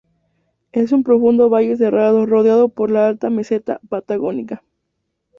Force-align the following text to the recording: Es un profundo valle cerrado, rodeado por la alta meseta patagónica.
Es 0.71 0.93
un 0.93 1.03
profundo 1.03 1.47
valle 1.51 1.75
cerrado, 1.77 2.25
rodeado 2.25 2.69
por 2.69 2.89
la 2.89 3.07
alta 3.07 3.29
meseta 3.29 3.79
patagónica. 3.87 4.63